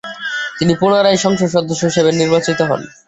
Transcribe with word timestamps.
তিনি 0.59 0.73
পুনরায় 0.75 1.19
সংসদ 1.25 1.49
সদস্য 1.55 1.81
হিসেবে 1.85 2.09
নির্বাচিত 2.13 2.59
হন। 2.61 2.81